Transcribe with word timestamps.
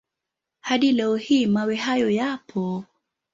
Hadi 0.59 0.91
leo 0.91 1.15
hii 1.15 1.45
mawe 1.45 1.75
hayo 1.75 2.09
yapo. 2.09 2.85